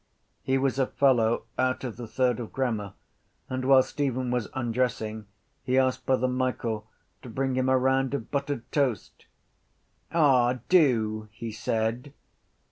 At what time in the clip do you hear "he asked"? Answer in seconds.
5.63-6.07